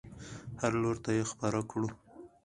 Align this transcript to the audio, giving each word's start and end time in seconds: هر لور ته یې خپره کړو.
هر 0.61 0.71
لور 0.81 0.97
ته 1.03 1.09
یې 1.17 1.23
خپره 1.31 1.59
کړو. 1.69 1.89